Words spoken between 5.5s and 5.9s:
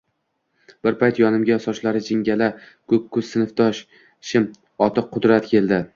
edi.